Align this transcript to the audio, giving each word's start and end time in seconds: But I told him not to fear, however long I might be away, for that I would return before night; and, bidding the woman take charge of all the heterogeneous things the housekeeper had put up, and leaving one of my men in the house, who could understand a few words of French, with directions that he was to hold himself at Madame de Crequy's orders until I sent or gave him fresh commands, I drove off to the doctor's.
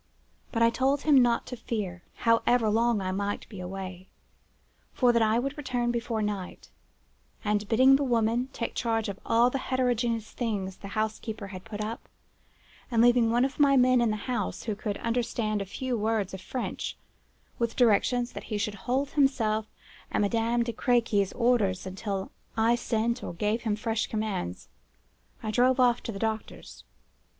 But 0.51 0.63
I 0.63 0.71
told 0.71 1.01
him 1.03 1.21
not 1.21 1.45
to 1.45 1.55
fear, 1.55 2.01
however 2.15 2.71
long 2.71 3.01
I 3.01 3.11
might 3.11 3.47
be 3.49 3.59
away, 3.59 4.07
for 4.93 5.11
that 5.13 5.21
I 5.21 5.37
would 5.37 5.55
return 5.55 5.91
before 5.91 6.23
night; 6.23 6.71
and, 7.45 7.69
bidding 7.69 7.97
the 7.97 8.03
woman 8.03 8.49
take 8.51 8.73
charge 8.73 9.09
of 9.09 9.19
all 9.27 9.51
the 9.51 9.59
heterogeneous 9.59 10.31
things 10.31 10.77
the 10.77 10.87
housekeeper 10.97 11.49
had 11.49 11.63
put 11.65 11.81
up, 11.81 12.09
and 12.89 12.99
leaving 12.99 13.29
one 13.29 13.45
of 13.45 13.59
my 13.59 13.77
men 13.77 14.01
in 14.01 14.09
the 14.09 14.15
house, 14.25 14.63
who 14.63 14.73
could 14.73 14.97
understand 15.01 15.61
a 15.61 15.65
few 15.65 15.95
words 15.95 16.33
of 16.33 16.41
French, 16.41 16.97
with 17.59 17.75
directions 17.75 18.31
that 18.31 18.45
he 18.45 18.55
was 18.55 18.65
to 18.65 18.71
hold 18.77 19.11
himself 19.11 19.67
at 20.11 20.19
Madame 20.19 20.63
de 20.63 20.73
Crequy's 20.73 21.31
orders 21.33 21.85
until 21.85 22.31
I 22.57 22.73
sent 22.73 23.23
or 23.23 23.33
gave 23.35 23.61
him 23.61 23.75
fresh 23.75 24.07
commands, 24.07 24.67
I 25.43 25.51
drove 25.51 25.79
off 25.79 26.01
to 26.01 26.11
the 26.11 26.17
doctor's. 26.17 26.85